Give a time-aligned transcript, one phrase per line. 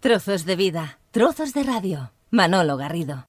[0.00, 2.10] Trozos de vida, trozos de radio.
[2.30, 3.26] Manolo Garrido.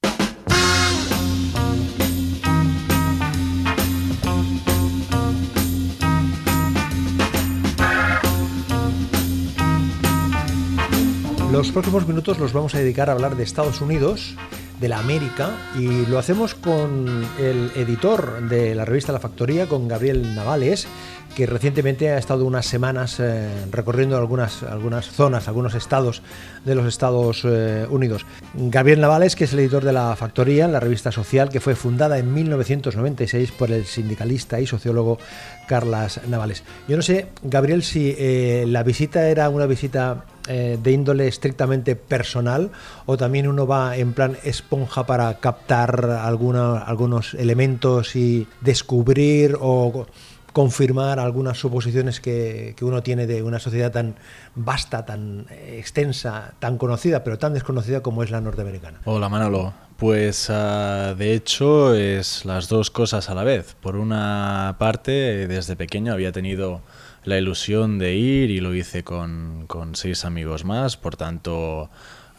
[11.51, 14.37] Los próximos minutos los vamos a dedicar a hablar de Estados Unidos,
[14.81, 19.87] de la América, y lo hacemos con el editor de la revista La Factoría, con
[19.87, 20.87] Gabriel Navales,
[21.35, 26.21] que recientemente ha estado unas semanas eh, recorriendo algunas, algunas zonas, algunos estados
[26.65, 28.25] de los Estados eh, Unidos.
[28.53, 32.17] Gabriel Navales, que es el editor de La Factoría, la revista social que fue fundada
[32.17, 35.19] en 1996 por el sindicalista y sociólogo
[35.67, 36.63] Carlas Navales.
[36.87, 42.71] Yo no sé, Gabriel, si eh, la visita era una visita de índole estrictamente personal
[43.05, 50.05] o también uno va en plan esponja para captar alguna, algunos elementos y descubrir o
[50.53, 54.15] confirmar algunas suposiciones que, que, uno tiene de una sociedad tan
[54.55, 58.99] vasta, tan extensa, tan conocida, pero tan desconocida como es la norteamericana.
[59.05, 63.75] Hola Manolo, pues uh, de hecho es las dos cosas a la vez.
[63.81, 66.81] Por una parte, desde pequeño había tenido
[67.23, 71.89] la ilusión de ir y lo hice con, con seis amigos más, por tanto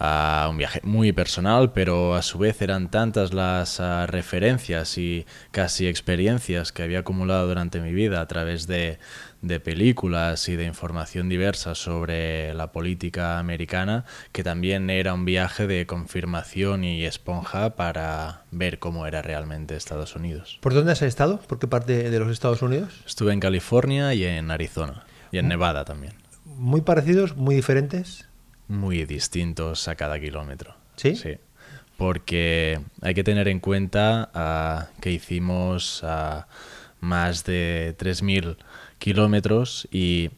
[0.05, 5.27] a un viaje muy personal, pero a su vez eran tantas las uh, referencias y
[5.52, 8.98] casi experiencias que había acumulado durante mi vida a través de,
[9.43, 15.67] de, películas y de información diversa sobre la política americana, que también era un viaje
[15.67, 20.59] de confirmación y esponja para ver cómo era realmente Estados Unidos.
[20.61, 21.41] ¿Por dónde has estado?
[21.41, 23.03] ¿Por qué parte de los Estados Unidos?
[23.07, 26.15] Estuve en California y en Arizona, y en Nevada también.
[26.45, 28.27] ¿Muy parecidos, muy diferentes?
[28.73, 30.75] muy distintos a cada kilómetro.
[30.97, 31.15] ¿Sí?
[31.15, 31.37] Sí.
[31.97, 36.43] Porque hay que tener en cuenta uh, que hicimos uh,
[37.01, 38.57] más de 3.000
[39.03, 40.31] kilómetros y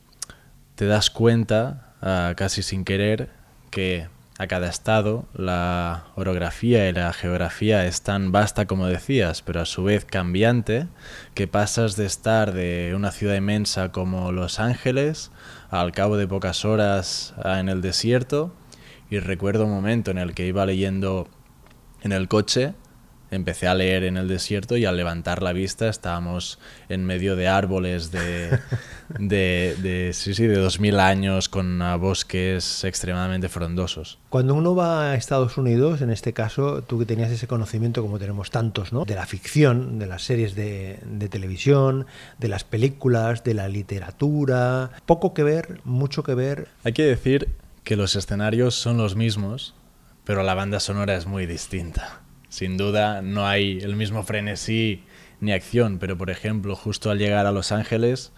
[0.74, 3.28] te das cuenta, uh, casi sin querer,
[3.70, 9.60] que a cada estado la orografía y la geografía es tan vasta como decías, pero
[9.60, 10.86] a su vez cambiante,
[11.34, 15.30] que pasas de estar de una ciudad inmensa como Los Ángeles
[15.68, 18.54] al cabo de pocas horas en el desierto.
[19.10, 21.28] Y recuerdo un momento en el que iba leyendo
[22.00, 22.72] en el coche
[23.34, 26.58] empecé a leer en el desierto y al levantar la vista estábamos
[26.88, 28.58] en medio de árboles de,
[29.18, 34.18] de, de, sí, sí, de 2000 años con bosques extremadamente frondosos.
[34.30, 38.18] Cuando uno va a Estados Unidos, en este caso, tú que tenías ese conocimiento, como
[38.18, 39.04] tenemos tantos, ¿no?
[39.04, 42.06] de la ficción, de las series de, de televisión,
[42.38, 46.68] de las películas, de la literatura, poco que ver, mucho que ver.
[46.84, 47.48] Hay que decir
[47.84, 49.74] que los escenarios son los mismos,
[50.24, 52.23] pero la banda sonora es muy distinta.
[52.54, 55.02] Sin duda no hay el mismo frenesí
[55.40, 58.30] ni acción, pero por ejemplo, justo al llegar a Los Ángeles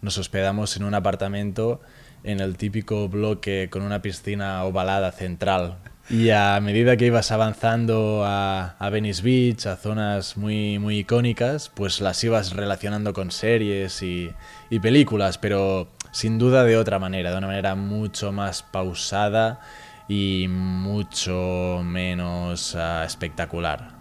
[0.00, 1.82] nos hospedamos en un apartamento
[2.24, 5.76] en el típico bloque con una piscina ovalada central.
[6.08, 11.68] Y a medida que ibas avanzando a, a Venice Beach, a zonas muy, muy icónicas,
[11.68, 14.32] pues las ibas relacionando con series y,
[14.70, 19.60] y películas, pero sin duda de otra manera, de una manera mucho más pausada
[20.08, 23.98] y mucho menos uh, espectacular.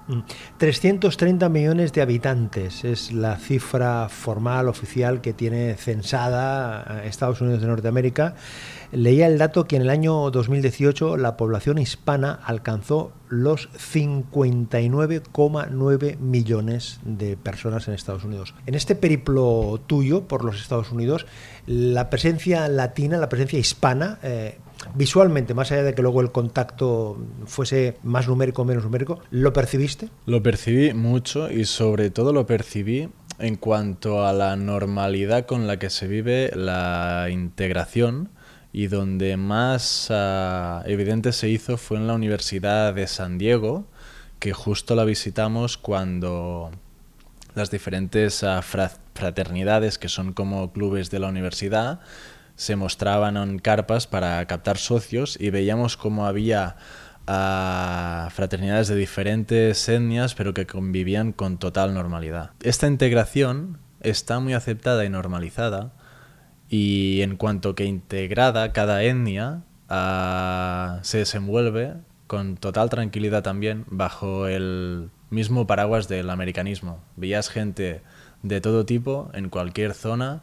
[0.57, 7.67] 330 millones de habitantes es la cifra formal, oficial, que tiene censada Estados Unidos de
[7.67, 8.35] Norteamérica.
[8.93, 17.01] Leía el dato que en el año 2018 la población hispana alcanzó los 59,9 millones
[17.03, 18.55] de personas en Estados Unidos.
[18.65, 21.25] En este periplo tuyo por los Estados Unidos,
[21.65, 24.59] la presencia latina, la presencia hispana, eh,
[24.95, 29.53] visualmente, más allá de que luego el contacto fuese más numérico o menos numérico, ¿lo
[29.53, 30.09] percibiste?
[30.25, 33.09] Lo percibí mucho y sobre todo lo percibí
[33.39, 38.29] en cuanto a la normalidad con la que se vive la integración
[38.71, 43.87] y donde más uh, evidente se hizo fue en la Universidad de San Diego,
[44.39, 46.71] que justo la visitamos cuando
[47.55, 52.01] las diferentes uh, fraternidades, que son como clubes de la universidad,
[52.57, 56.75] se mostraban en carpas para captar socios y veíamos cómo había
[57.27, 62.51] uh, fraternidades de diferentes etnias pero que convivían con total normalidad.
[62.61, 65.93] Esta integración está muy aceptada y normalizada
[66.67, 71.93] y en cuanto que integrada cada etnia uh, se desenvuelve
[72.25, 77.03] con total tranquilidad también bajo el mismo paraguas del americanismo.
[77.17, 78.01] Veías gente
[78.41, 80.41] de todo tipo en cualquier zona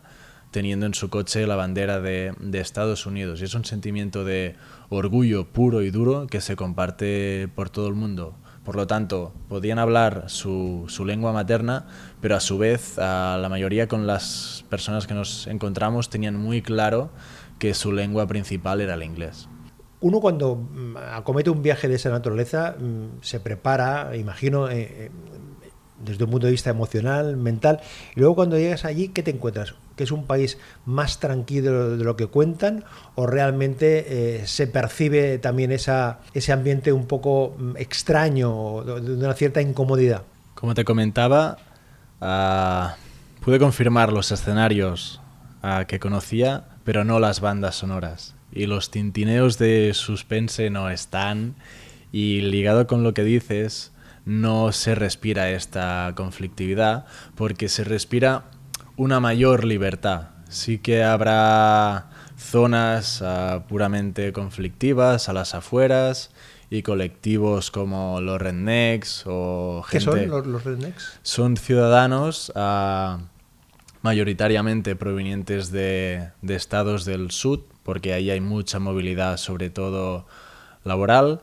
[0.54, 3.40] teniendo en su coche la bandera de, Estados Unidos.
[3.40, 4.54] Y es un sentimiento de
[4.88, 8.36] orgullo puro y duro que se comparte por todo el mundo.
[8.64, 11.88] Por lo tanto, podían hablar su, su lengua materna,
[12.20, 16.62] pero a su vez a la mayoría con las personas que nos encontramos tenían muy
[16.62, 17.10] claro
[17.58, 19.48] que su lengua principal era el inglés.
[20.00, 25.10] uno cuando mm, acomete un viaje de esa naturaleza mm, se prepara, imagino, eh, eh,
[26.04, 27.80] desde un punto de vista emocional, mental,
[28.14, 29.74] y luego cuando llegas allí, ¿qué te encuentras?
[29.96, 32.84] ¿Que es un país más tranquilo de lo que cuentan
[33.14, 39.60] o realmente eh, se percibe también ese ambiente un poco mm, extraño, de una cierta
[39.60, 40.22] incomodidad?
[40.54, 41.58] Como te comentaba,
[42.20, 42.96] ah,
[43.44, 45.20] pude confirmar los escenarios
[45.62, 48.34] ah, que conocía, pero no las bandas sonoras.
[48.52, 51.56] Y los tintineos de suspense no están.
[52.12, 53.90] Y ligado con lo que dices,
[54.24, 58.44] no se respira esta conflictividad porque se respira
[58.96, 60.28] una mayor libertad.
[60.48, 66.30] Sí que habrá zonas ah, puramente conflictivas a las afueras
[66.70, 70.04] y colectivos como los rednecks o gente...
[70.04, 71.18] ¿Qué son los, rednecks?
[71.22, 73.18] Son ciudadanos ah,
[74.02, 80.26] mayoritariamente provenientes de, de estados del sur, porque ahí hay mucha movilidad, sobre todo
[80.84, 81.42] laboral.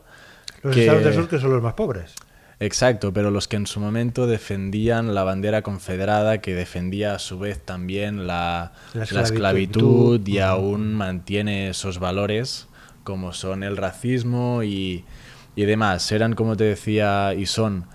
[0.62, 2.14] Los estados del sur que son los más pobres.
[2.62, 7.40] Exacto, pero los que en su momento defendían la bandera confederada, que defendía a su
[7.40, 12.68] vez también la, esclavitud, y aún mantiene esos valores,
[13.02, 15.04] como son el racismo y,
[15.56, 16.12] demás.
[16.12, 17.86] Eran, como te decía, y son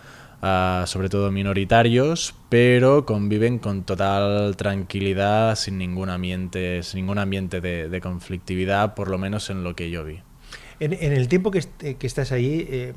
[0.41, 7.61] ah, sobre todo minoritarios, pero conviven con total tranquilidad, sin ningún ambiente, sin ningún ambiente
[7.61, 10.26] de conflictividad, por lo menos en lo que yo vi.
[10.79, 11.59] En, el tiempo que,
[12.01, 12.93] estás allí, eh,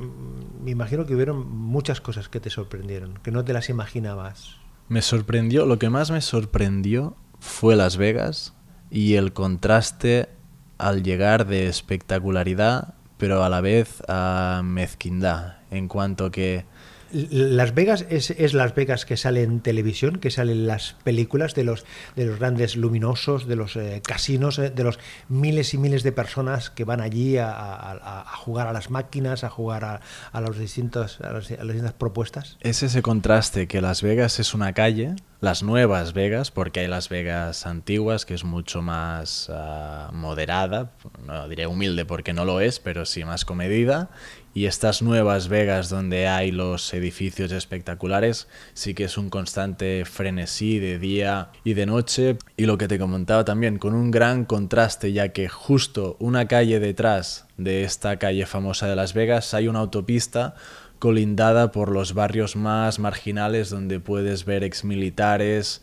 [0.63, 4.57] me imagino que hubieron muchas cosas que te sorprendieron, que no te las imaginabas.
[4.89, 8.55] Me sorprendió, lo que más me sorprendió fue Las Vegas
[8.91, 10.29] y el contraste
[10.77, 16.65] al llegar de espectacularidad, pero a la vez a mezquindad, en cuanto que
[17.13, 21.85] las Vegas es, Las Vegas que sale en televisión, que salen las películas de los,
[22.17, 24.99] de los grandes luminosos, de los eh, casinos, eh, de los
[25.29, 29.85] miles y miles de personas que van allí a, jugar a las máquinas, a jugar
[30.33, 32.57] a, los distintos, a, las distintas propuestas.
[32.61, 37.09] Es ese contraste que Las Vegas es una calle, las nuevas Vegas, porque hay Las
[37.09, 40.93] Vegas antiguas, que es mucho más ah, moderada,
[41.27, 44.11] no diré humilde porque no lo es, pero sí más comedida,
[44.53, 50.79] y estas nuevas Vegas donde hay los edificios espectaculares sí que es un constante frenesí
[50.79, 55.13] de día y de noche y lo que te comentaba también con un gran contraste
[55.13, 59.81] ya que justo una calle detrás de esta calle famosa de Las Vegas hay una
[59.81, 60.55] autopista
[61.01, 65.83] colindada por los barrios más marginales donde puedes ver exmilitares,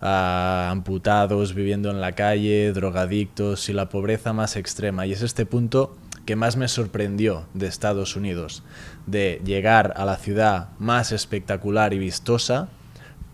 [0.00, 5.06] ah, amputados viviendo en la calle, drogadictos y la pobreza más extrema.
[5.06, 5.96] Y es este punto
[6.28, 8.62] que más me sorprendió de Estados Unidos,
[9.06, 12.68] de llegar a la ciudad más espectacular y vistosa,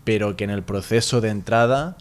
[0.05, 1.97] pero que en el proceso de entrada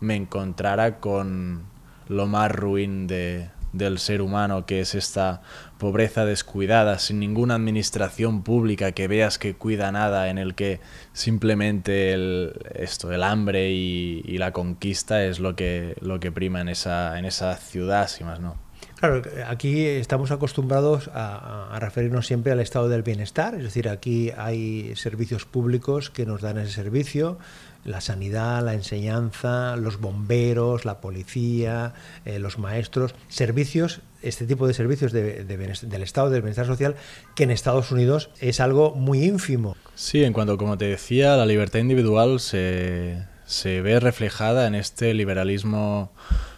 [0.00, 1.64] me encontrara con
[2.08, 5.42] lo más ruin de, del ser humano, que es esta
[5.76, 10.80] pobreza descuidada, sin ninguna administración pública que veas que cuida nada, en el que
[11.12, 16.70] simplemente el, esto, el hambre y, la conquista es lo que, lo que prima en
[16.70, 18.67] esa, en esa ciudad, si más no.
[18.98, 24.96] Claro, aquí estamos acostumbrados a, referirnos siempre al estado del bienestar, es decir, aquí hay
[24.96, 27.38] servicios públicos que nos dan ese servicio,
[27.84, 34.74] la sanidad, la enseñanza, los bomberos, la policía, eh, los maestros, servicios, este tipo de
[34.74, 36.96] servicios del estado del bienestar social
[37.36, 39.76] que en Estados Unidos es algo muy ínfimo.
[39.94, 45.14] Sí, en cuanto, como te decía, la libertad individual se, se ve reflejada en este
[45.14, 46.12] liberalismo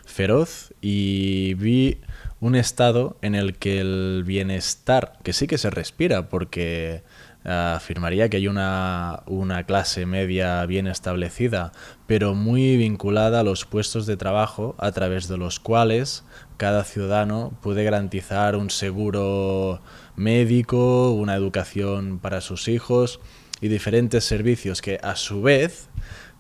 [0.07, 1.99] feroz y vi
[2.41, 7.03] un estado en el que el bienestar, que sí que se respira, porque
[7.45, 11.73] ah, afirmaría que hay una, una, clase media bien establecida,
[12.07, 16.25] pero muy vinculada a los puestos de trabajo a través de los cuales
[16.57, 19.83] cada ciudadano puede garantizar un seguro
[20.17, 23.21] médico, una educación para sus hijos
[23.61, 25.89] y diferentes servicios que a su vez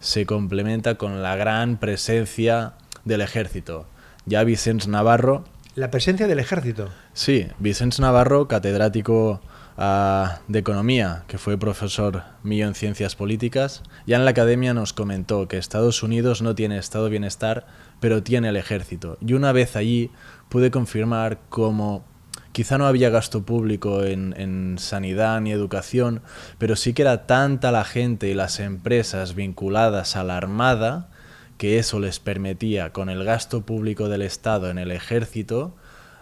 [0.00, 2.72] se complementa con la gran presencia
[3.04, 3.86] del ejército.
[4.24, 6.90] Ya Vicens Navarro la presencia del ejército.
[7.12, 9.40] Sí, Vicente Navarro, catedrático
[9.76, 14.92] ah, de Economía, que fue profesor mío en Ciencias Políticas, ya en la academia nos
[14.92, 17.66] comentó que Estados Unidos no tiene estado bienestar,
[18.00, 19.16] pero tiene el ejército.
[19.20, 20.10] Y una vez allí
[20.48, 22.04] pude confirmar cómo
[22.52, 26.20] quizá no había gasto público en, en, sanidad ni educación,
[26.58, 31.09] pero sí que era tanta la gente y las empresas vinculadas a la Armada
[31.60, 35.76] que eso les permitía, con el gasto público del Estado en el ejército,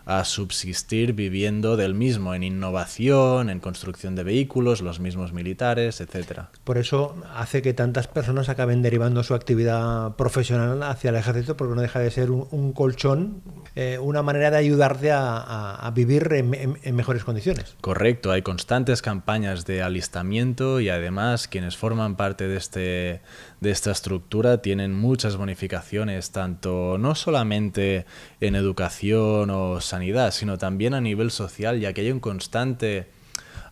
[0.04, 6.46] a subsistir viviendo del mismo, en innovación, en construcción de vehículos, los mismos militares, etc.
[6.64, 11.76] Por eso hace que tantas personas acaben derivando su actividad profesional hacia el ejército, porque
[11.76, 13.40] no deja de ser un, colchón,
[13.80, 17.76] eh, una manera de ayudarte a, vivir en, mejores condiciones.
[17.80, 23.20] Correcto, hay constantes campañas de alistamiento y además quienes forman parte de, este,
[23.60, 28.04] de esta estructura tienen muchas bonificaciones, tanto no solamente
[28.40, 33.06] en educación o sanidad, sino también a nivel social, ya que hay un constante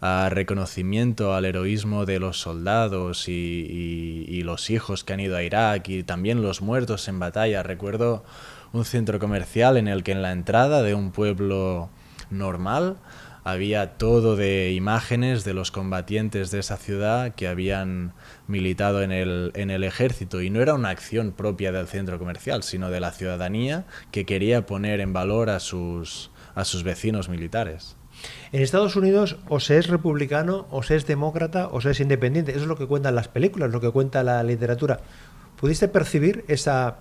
[0.00, 5.88] ah, reconocimiento al heroísmo de los soldados y, los hijos que han ido a Irak
[5.88, 7.64] y también los muertos en batalla.
[7.64, 8.22] Recuerdo
[8.76, 11.88] un centro comercial en el que en la entrada de un pueblo
[12.30, 12.96] normal
[13.44, 18.12] había todo de imágenes de los combatientes de esa ciudad que habían
[18.48, 22.64] militado en el, en el ejército y no era una acción propia del centro comercial,
[22.64, 27.96] sino de la ciudadanía que quería poner en valor a sus, a sus vecinos militares.
[28.50, 32.50] En Estados Unidos o se es republicano, o se es demócrata, o se es independiente.
[32.52, 35.00] Eso es lo que cuentan las películas, lo que cuenta la literatura.
[35.60, 36.96] ¿Pudiste percibir esa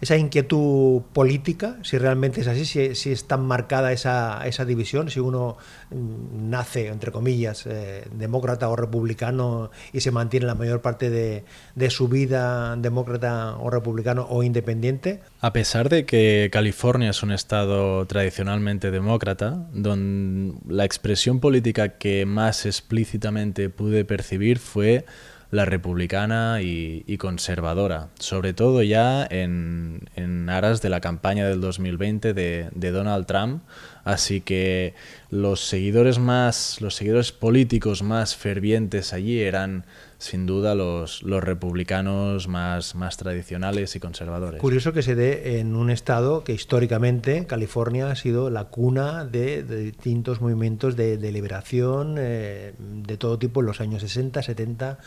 [0.00, 5.20] esa inquietud política, si realmente es así, si, es tan marcada esa, esa, división, si
[5.20, 5.56] uno
[5.90, 11.44] mm, nace, entre comillas, eh, demócrata o republicano y se mantiene la mayor parte de,
[11.74, 15.20] de, su vida demócrata o republicano o independiente.
[15.40, 22.26] A pesar de que California es un estado tradicionalmente demócrata, donde la expresión política que
[22.26, 25.06] más explícitamente pude percibir fue
[25.50, 32.90] la republicana y, conservadora, sobre todo ya en, aras de la campaña del 2020 de,
[32.92, 33.62] Donald Trump.
[34.04, 34.94] Así que
[35.30, 39.84] los seguidores más, los seguidores políticos más fervientes allí eran
[40.18, 44.60] sin duda los, los republicanos más, más tradicionales y conservadores.
[44.60, 49.62] Curioso que se dé en un estado que históricamente California ha sido la cuna de,
[49.64, 54.98] distintos movimientos de, liberación eh, de todo tipo en los años 60, 70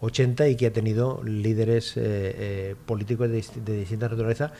[0.00, 3.36] 80 y que ha tenido líderes eh, eh, políticos de,
[3.78, 4.52] distinta naturaleza,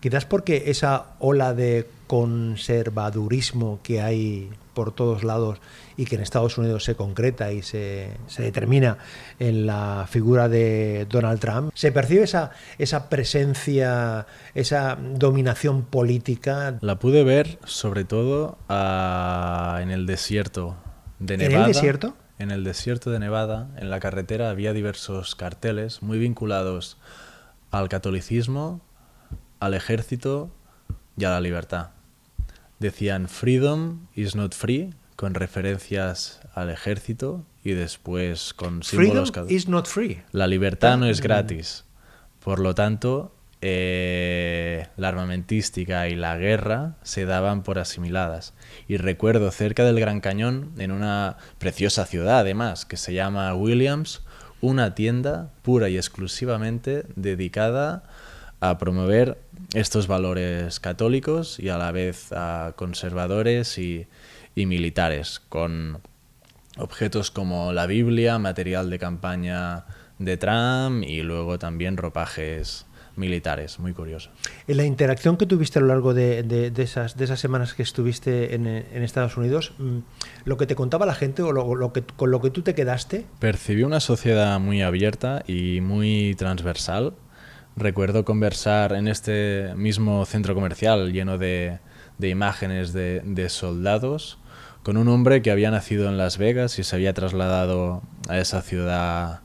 [0.00, 5.60] quizás porque esa ola de conservadurismo que hay por todos lados
[5.96, 8.98] y que en Estados Unidos se concreta y se, se, determina
[9.38, 16.76] en la figura de Donald Trump, se percibe esa, esa presencia, esa dominación política.
[16.80, 20.76] La pude ver sobre todo ah, en el desierto
[21.20, 21.56] de Nevada.
[21.56, 22.16] ¿En el desierto?
[22.38, 26.98] En el desierto de Nevada, en la carretera, había diversos carteles muy vinculados
[27.70, 28.80] al catolicismo,
[29.60, 30.50] al ejército
[31.16, 31.90] y a la libertad.
[32.80, 39.30] Decían Freedom is not free, con referencias al ejército y después con símbolos.
[39.30, 40.22] Freedom is not free.
[40.32, 41.84] La libertad no es gratis.
[42.40, 43.32] Por lo tanto,
[43.66, 48.52] eh, la armamentística y la guerra se daban por asimiladas.
[48.88, 54.20] Y recuerdo cerca del Gran Cañón, en una preciosa ciudad además, que se llama Williams,
[54.60, 58.02] una tienda pura y exclusivamente dedicada
[58.60, 59.38] a promover
[59.72, 64.06] estos valores católicos y a la vez a conservadores y,
[64.54, 66.02] y militares, con
[66.76, 69.86] objetos como la Biblia, material de campaña
[70.18, 72.84] de Trump y luego también ropajes
[73.16, 74.30] militares, muy curioso.
[74.66, 78.54] En la interacción que tuviste a lo largo de, esas, de esas semanas que estuviste
[78.54, 79.98] en, Estados Unidos, mm,
[80.44, 83.24] ¿lo que te contaba la gente o lo, que, con lo que tú te quedaste?
[83.38, 87.14] Percibí una sociedad muy abierta y muy transversal.
[87.76, 91.78] Recuerdo conversar en este mismo centro comercial lleno de,
[92.18, 94.38] de imágenes de, de soldados
[94.84, 98.60] con un hombre que había nacido en Las Vegas y se había trasladado a esa
[98.60, 99.40] ciudad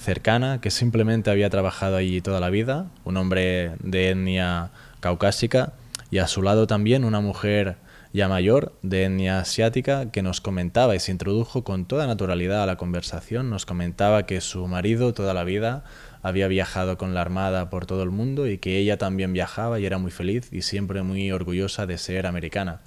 [0.00, 5.74] cercana que simplemente había trabajado allí toda la vida, un hombre de etnia caucásica
[6.10, 7.76] y a su lado también una mujer
[8.12, 12.66] ya mayor de etnia asiática que nos comentaba y se introdujo con toda naturalidad a
[12.66, 15.84] la conversación, nos comentaba que su marido toda la vida
[16.22, 19.86] había viajado con la armada por todo el mundo y que ella también viajaba y
[19.86, 22.80] era muy feliz y siempre muy orgullosa de ser americana.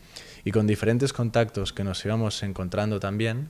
[0.43, 3.50] Y con diferentes contactos que nos íbamos encontrando también,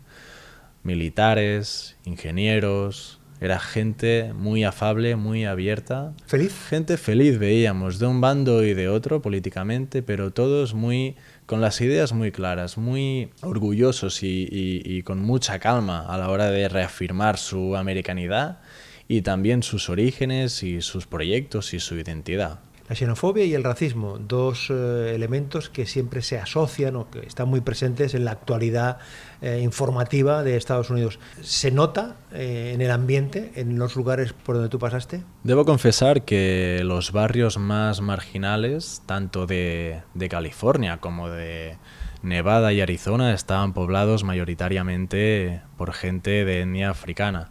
[0.84, 6.13] militares, ingenieros, era gente muy afable, muy abierta.
[6.25, 6.53] ¿Feliz?
[6.69, 11.81] Gente feliz veíamos, de un bando y de otro políticamente, pero todos muy con las
[11.81, 17.75] ideas muy claras, muy orgullosos y, con mucha calma a la hora de reafirmar su
[17.75, 18.59] americanidad
[19.07, 22.59] y también sus orígenes y sus proyectos y su identidad.
[22.93, 27.47] La xenofobia y el racismo, dos eh, elementos que siempre se asocian o que están
[27.47, 29.00] muy presentes en la actualidad
[29.41, 31.17] eh, informativa de Estados Unidos.
[31.41, 35.23] ¿Se nota eh, en el ambiente, en los lugares por donde tú pasaste?
[35.43, 41.77] Debo confesar que los barrios más marginales, tanto de, de California como de
[42.21, 47.50] Nevada y Arizona, estaban poblados mayoritariamente por gente de etnia africana.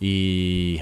[0.00, 0.80] Y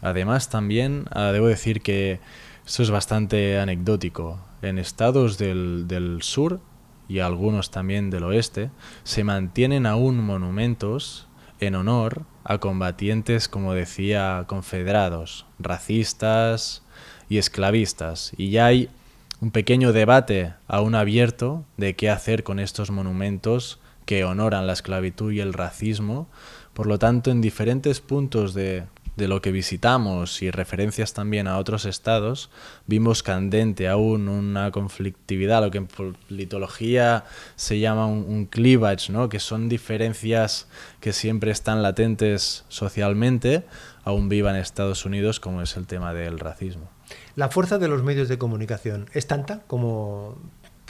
[0.00, 2.20] además también ah, debo decir que
[2.66, 4.38] esto es bastante anecdótico.
[4.62, 6.60] En estados del, del sur
[7.08, 8.70] y algunos también del oeste
[9.04, 11.26] se mantienen aún monumentos
[11.58, 16.82] en honor a combatientes, como decía, confederados, racistas
[17.28, 18.32] y esclavistas.
[18.36, 18.88] Y ya hay
[19.40, 25.32] un pequeño debate aún abierto de qué hacer con estos monumentos que honoran la esclavitud
[25.32, 26.28] y el racismo.
[26.74, 28.84] Por lo tanto, en diferentes puntos de,
[29.16, 32.50] de lo que visitamos y referencias también a otros estados,
[32.86, 37.24] vimos candente aún una conflictividad, lo que en politología
[37.56, 39.28] se llama un, un cleavage, ¿no?
[39.28, 40.68] que son diferencias
[41.00, 43.64] que siempre están latentes socialmente,
[44.04, 46.88] aún viva en Estados Unidos, como es el tema del racismo.
[47.36, 50.36] La fuerza de los medios de comunicación es tanta como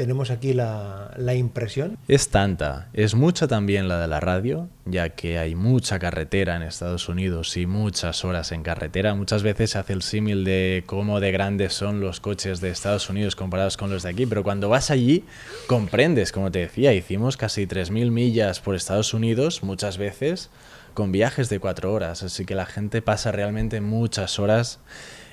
[0.00, 1.99] tenemos aquí la, impresión.
[2.09, 6.62] Es tanta, es mucha también la de la radio, ya que hay mucha carretera en
[6.62, 9.14] Estados Unidos y muchas horas en carretera.
[9.14, 13.11] Muchas veces se hace el símil de cómo de grandes son los coches de Estados
[13.11, 15.23] Unidos comparados con los de aquí, pero cuando vas allí
[15.66, 20.49] comprendes, como te decía, hicimos casi 3.000 millas por Estados Unidos, muchas veces
[20.95, 24.80] con viajes de cuatro horas, así que la gente pasa realmente muchas horas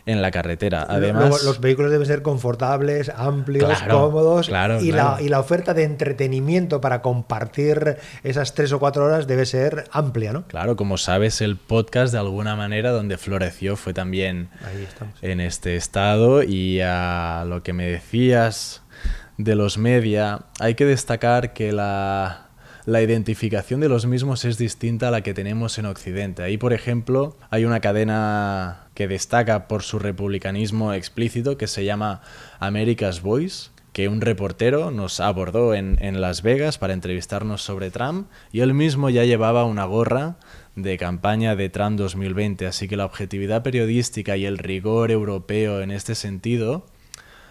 [0.07, 0.87] en la carretera.
[0.89, 5.17] Además, los vehículos deben ser confortables, amplios, Claro, cómodos claro, y, claro.
[5.17, 9.83] La, y la oferta de entretenimiento para compartir esas tres o cuatro horas debe ser
[9.91, 10.47] amplia, ¿no?
[10.47, 14.49] Claro, como sabes, el podcast de alguna manera donde floreció fue también
[15.21, 18.81] en este estado y a lo que me decías
[19.37, 22.47] de los media, hay que destacar que la,
[22.85, 26.41] la identificación de los mismos es distinta a la que tenemos en Occidente.
[26.41, 32.21] Ahí, por ejemplo, hay una cadena que destaca por su republicanismo explícito que se llama
[32.57, 38.27] America's Voice, que un reportero nos abordó en, en, Las Vegas para entrevistarnos sobre Trump
[38.51, 40.37] y él mismo ya llevaba una gorra
[40.75, 45.91] de campaña de Trump 2020, así que la objetividad periodística y el rigor europeo en
[45.91, 46.87] este sentido,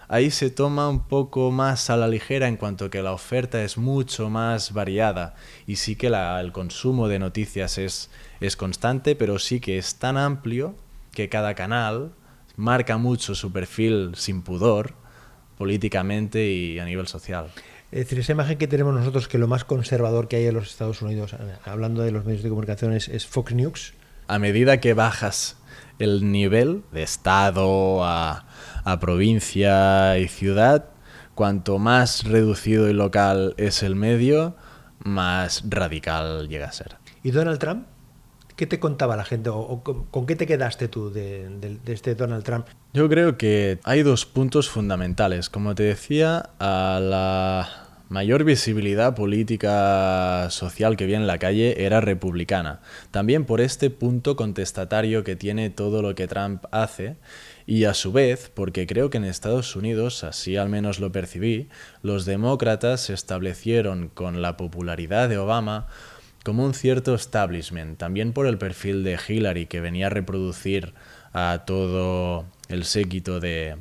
[0.09, 3.77] ahí se toma un poco más a la ligera en cuanto que la oferta es
[3.77, 5.35] mucho más variada
[5.65, 8.09] y sí que el consumo de noticias es,
[8.41, 10.75] es constante, pero sí que es tan amplio
[11.17, 12.11] que cada canal
[12.57, 14.93] marca mucho su perfil sin pudor
[15.57, 17.47] políticamente y a nivel social.
[17.91, 20.69] Es decir, esa imagen que tenemos nosotros que lo más conservador que hay en los
[20.69, 23.95] Estados Unidos, hablando de los medios de comunicación, es, es Fox News.
[24.27, 25.57] A medida que bajas
[25.97, 28.45] el nivel de estado a,
[28.83, 30.85] a provincia y ciudad,
[31.33, 34.55] cuanto más reducido y local es el medio,
[34.99, 36.97] más radical llega a ser.
[37.23, 37.87] ¿Y Donald Trump?
[38.57, 42.15] ¿Qué te contaba la gente o, con, qué te quedaste tú de, de, de, este
[42.15, 42.65] Donald Trump?
[42.91, 45.51] Yo creo que hay dos puntos fundamentales.
[45.51, 52.01] Como te decía, a la mayor visibilidad política social que había en la calle era
[52.01, 52.79] republicana.
[53.11, 57.17] También por este punto contestatario que tiene todo lo que Trump hace
[57.65, 61.69] y a su vez, porque creo que en Estados Unidos, así al menos lo percibí,
[62.01, 65.87] los demócratas se establecieron con la popularidad de Obama
[66.47, 70.93] como un cierto establishment, también por el perfil de Hillary que venía a reproducir
[71.33, 73.75] a todo el séquito de,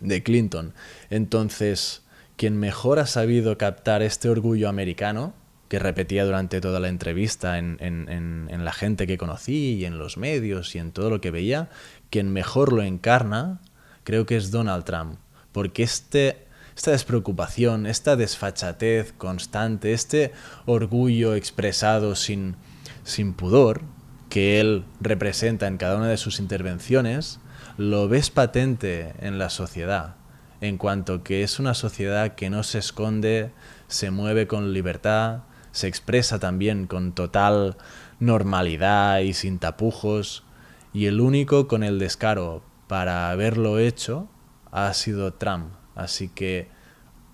[0.00, 0.74] de Clinton.
[1.08, 2.02] Entonces,
[2.34, 5.34] quien mejor ha sabido captar este orgullo americano,
[5.68, 8.08] que repetía durante toda la entrevista en, en,
[8.50, 11.70] en, la gente que conocí y en los medios y en todo lo que veía,
[12.10, 13.60] quien mejor lo encarna,
[14.02, 15.20] creo que es Donald Trump.
[15.52, 16.43] Porque este,
[16.76, 20.32] esta despreocupación, esta desfachatez constante, este
[20.66, 22.56] orgullo expresado sin,
[23.04, 23.82] sin pudor
[24.28, 27.38] que él representa en cada una de sus intervenciones,
[27.76, 30.16] lo ves patente en la sociedad,
[30.60, 33.52] en cuanto que es una sociedad que no se esconde,
[33.86, 37.76] se mueve con libertad, se expresa también con total
[38.18, 40.44] normalidad y sin tapujos,
[40.92, 44.28] y el único con el descaro para haberlo hecho
[44.72, 45.83] ha sido Trump.
[45.94, 46.68] Así que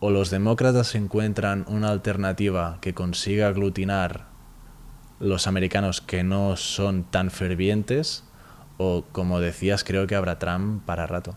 [0.01, 4.27] o los demócratas encuentran una alternativa que consiga aglutinar
[5.19, 8.25] los americanos que no son tan fervientes,
[8.79, 11.37] o como decías, creo que habrá Trump para rato.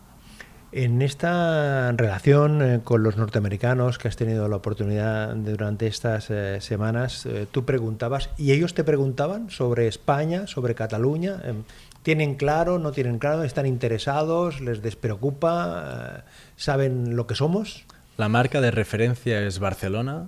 [0.72, 6.62] En esta relación eh, con los norteamericanos que has tenido la oportunidad durante estas eh,
[6.62, 11.40] semanas, eh, tú preguntabas y ellos te preguntaban sobre España, sobre Cataluña.
[11.44, 11.64] Em,
[12.04, 13.44] ¿Tienen claro, no tienen claro?
[13.44, 14.60] ¿Están interesados?
[14.60, 16.26] ¿Les despreocupa?
[16.58, 17.86] ¿Saben lo que somos?
[18.18, 20.28] La marca de referencia es Barcelona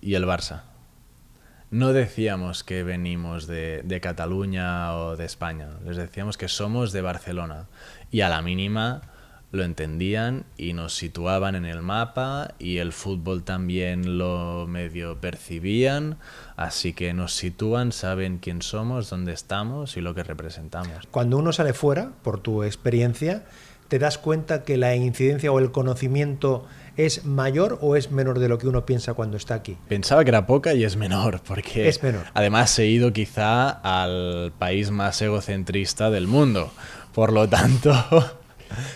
[0.00, 0.62] y el Barça.
[1.70, 7.02] No decíamos que venimos de, de Cataluña o de España, les decíamos que somos de
[7.02, 7.66] Barcelona.
[8.10, 9.02] Y a la mínima
[9.54, 16.18] lo entendían y nos situaban en el mapa y el fútbol también lo medio percibían,
[16.56, 21.06] así que nos sitúan, saben quién somos, dónde estamos y lo que representamos.
[21.10, 23.44] Cuando uno sale fuera, por tu experiencia,
[23.88, 28.48] ¿te das cuenta que la incidencia o el conocimiento es mayor o es menor de
[28.48, 29.76] lo que uno piensa cuando está aquí?
[29.88, 32.24] Pensaba que era poca y es menor, porque es menor.
[32.34, 36.72] además he ido quizá al país más egocentrista del mundo.
[37.12, 37.92] Por lo tanto,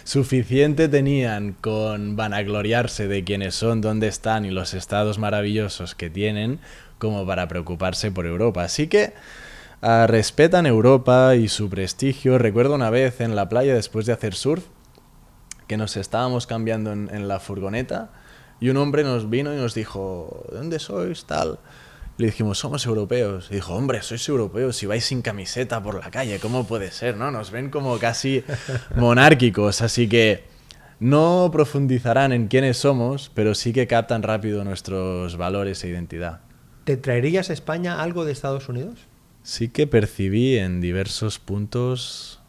[0.04, 6.60] Suficiente tenían con vanagloriarse de quiénes son, dónde están y los estados maravillosos que tienen
[6.98, 8.64] como para preocuparse por Europa.
[8.64, 9.14] Así que
[9.82, 12.38] uh, respetan Europa y su prestigio.
[12.38, 14.64] Recuerdo una vez en la playa después de hacer surf
[15.66, 18.10] que nos estábamos cambiando en, la furgoneta
[18.58, 21.24] y un hombre nos vino y nos dijo, ¿de dónde sois?
[21.26, 21.58] Tal.
[22.18, 23.46] Le dijimos, somos europeos.
[23.48, 27.16] Y dijo, hombre, sois europeos si vais sin camiseta por la calle, ¿cómo puede ser?
[27.16, 27.30] ¿No?
[27.30, 28.42] Nos ven como casi
[28.96, 30.42] monárquicos, así que
[30.98, 36.40] no profundizarán en quiénes somos, pero sí que captan rápido nuestros valores e identidad.
[36.82, 39.06] ¿Te traerías a España algo de Estados Unidos?
[39.44, 42.40] Sí que percibí en diversos puntos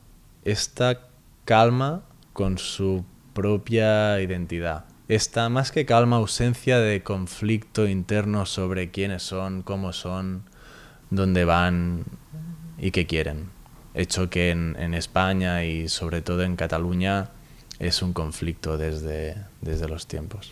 [0.46, 1.02] esta
[1.46, 2.02] calma
[2.34, 3.06] con su
[3.36, 10.44] propia identidad esta más que calma ausencia de conflicto interno sobre quiénes son, cómo son,
[11.10, 12.06] dónde van
[12.78, 13.50] y qué quieren.
[13.96, 17.32] Hecho que en, en España y sobre todo en Cataluña
[17.80, 20.52] es un conflicto desde, desde los tiempos.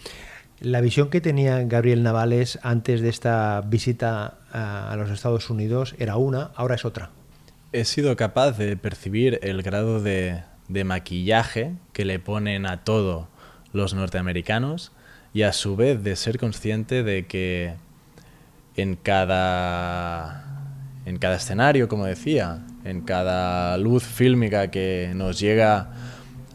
[0.60, 5.94] La visión que tenía Gabriel Navales antes de esta visita a, a los Estados Unidos
[6.00, 7.12] era una, ahora es otra.
[7.74, 13.28] He sido capaz de percibir el grado de, de maquillaje que le ponen a todo
[13.78, 14.92] los norteamericanos
[15.34, 17.76] y a su vez de ser consciente de que
[18.76, 20.44] en cada,
[21.06, 25.92] en cada escenario, como decía, en cada luz fílmica que nos llega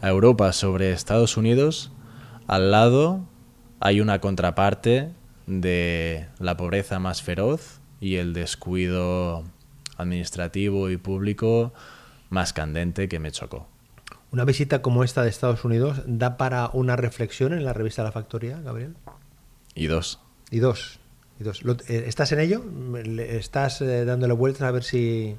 [0.01, 1.91] a Europa sobre Estados Unidos,
[2.47, 3.21] al lado
[3.79, 5.11] hay una contraparte
[5.47, 9.43] de la pobreza más feroz y el descuido
[9.97, 11.73] administrativo y público
[12.29, 13.72] más candente que me chocó.
[14.33, 18.11] Una visita como esta de Estados Unidos da para una reflexión en la revista La
[18.11, 18.95] Factoría, Gabriel.
[19.75, 20.21] Y dos.
[20.49, 20.99] Y dos.
[21.39, 21.61] Y dos.
[21.87, 22.63] Eh, ¿Estás en ello?
[23.19, 25.35] ¿Estás eh, dándole vueltas a ver si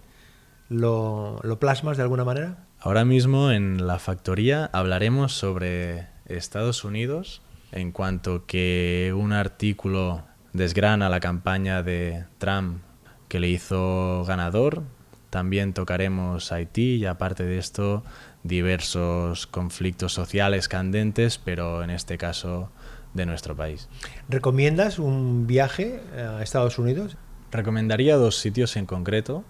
[0.69, 2.67] lo, lo plasmas de alguna manera?
[2.79, 11.09] Ahora mismo en La Factoría hablaremos sobre Estados Unidos en cuanto que un artículo desgrana
[11.09, 12.81] la campaña de Trump
[13.27, 14.85] que le hizo ganador.
[15.31, 18.05] También tocaremos Haití y aparte de esto
[18.45, 22.71] diversos conflictos sociales candentes, pero en este caso
[23.15, 23.89] de nuestro país.
[24.29, 27.17] ¿Recomiendas un viaje a Estados Unidos?
[27.51, 29.45] Recomendaría dos sitios en concreto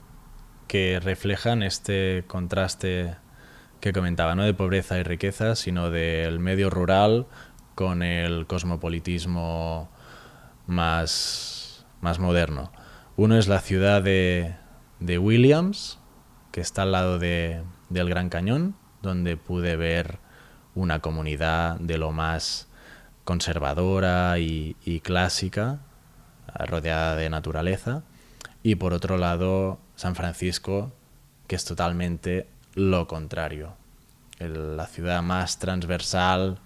[0.69, 3.17] que reflejan este contraste
[3.81, 7.27] que comentaba, no de pobreza y riqueza, sino del medio rural
[7.75, 9.91] con el cosmopolitismo
[10.67, 12.73] más, más moderno.
[13.17, 14.55] Uno es la ciudad de,
[15.01, 15.99] de Williams,
[16.53, 20.19] que está al lado de, del Gran Cañón, donde pude ver
[20.75, 22.67] una comunidad de lo más
[23.25, 25.79] conservadora y, clásica,
[26.67, 28.03] rodeada de naturaleza,
[28.63, 30.93] y por otro lado San Francisco,
[31.47, 33.77] que es totalmente lo contrario,
[34.39, 36.59] la ciudad más transversal,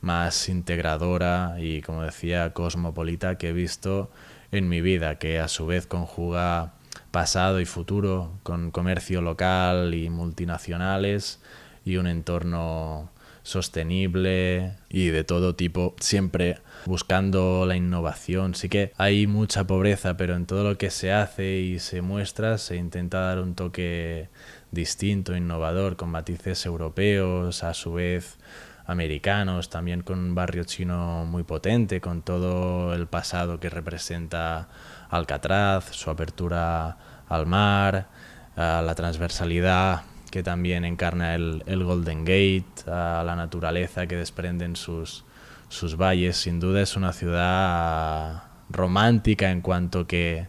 [0.00, 4.10] más integradora y, como decía, cosmopolita que he visto
[4.52, 6.74] en mi vida, que a su vez conjuga
[7.10, 11.40] pasado y futuro con comercio local y multinacionales
[11.86, 13.10] y un entorno
[13.44, 18.56] sostenible y de todo tipo, siempre buscando la innovación.
[18.56, 22.58] Sí que hay mucha pobreza, pero en todo lo que se hace y se muestra
[22.58, 24.28] se intenta dar un toque
[24.72, 28.36] distinto, innovador, con matices europeos, a su vez
[28.84, 34.68] americanos, también con un barrio chino muy potente, con todo el pasado que representa
[35.08, 38.08] Alcatraz, su apertura al mar,
[38.56, 45.24] la transversalidad que también encarna el, el, Golden Gate, a la naturaleza que desprenden sus,
[45.68, 46.36] sus valles.
[46.36, 50.46] Sin duda es una ciudad romántica en cuanto que,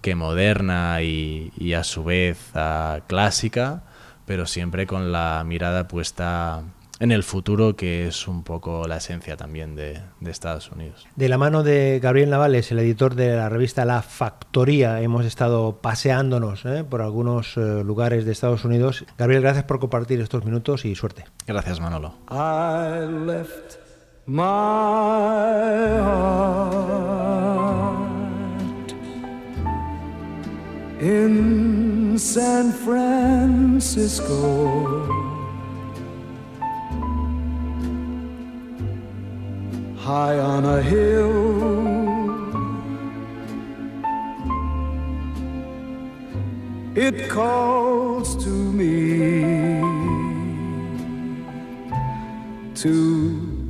[0.00, 3.82] que moderna y, y, a su vez uh, clásica,
[4.26, 6.62] pero siempre con la mirada puesta
[7.00, 11.08] en el futuro, que es un poco la esencia también de, Estados Unidos.
[11.16, 15.80] De la mano de Gabriel Navales, el editor de la revista La Factoría, hemos estado
[15.80, 16.84] paseándonos ¿eh?
[16.88, 19.04] por algunos eh, lugares de Estados Unidos.
[19.18, 21.24] Gabriel, gracias por compartir estos minutos y suerte.
[21.46, 22.14] Gracias, Manolo.
[31.02, 33.80] in San Francisco.
[40.10, 41.36] High on a hill.
[47.06, 48.92] It calls to me
[52.84, 52.94] to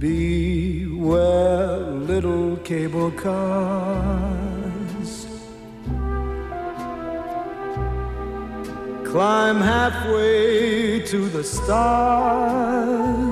[0.05, 1.77] be where
[2.13, 4.31] little cable cars
[9.11, 13.30] climb halfway to the stars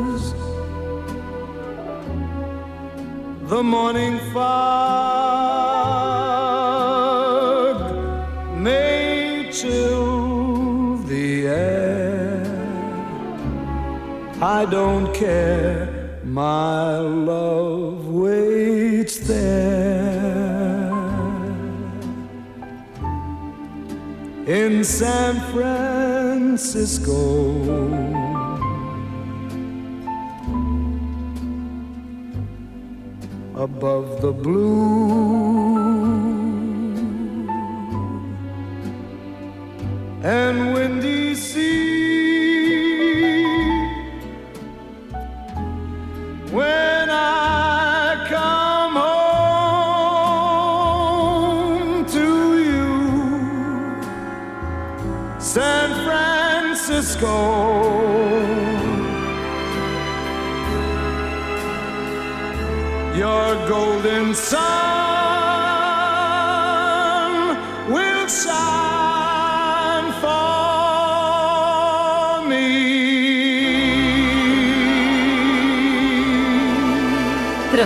[3.48, 4.44] the morning fog
[8.58, 12.44] may chill the air.
[14.42, 20.92] I don't care, my love waits there
[24.46, 27.08] in San Francisco.
[33.58, 35.67] Above the blue